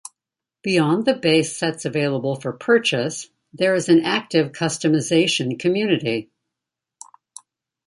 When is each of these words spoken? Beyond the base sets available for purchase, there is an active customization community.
Beyond 0.63 1.05
the 1.05 1.13
base 1.13 1.55
sets 1.55 1.85
available 1.85 2.35
for 2.35 2.53
purchase, 2.53 3.29
there 3.53 3.75
is 3.75 3.87
an 3.87 3.99
active 4.03 4.51
customization 4.51 5.59
community. 5.59 6.31